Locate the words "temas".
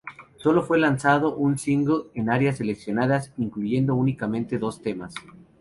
4.81-5.13